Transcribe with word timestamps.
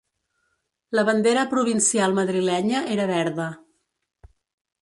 La 0.99 1.03
bandera 1.09 1.43
provincial 1.51 2.17
madrilenya 2.21 2.83
era 2.97 3.09
verda. 3.15 3.47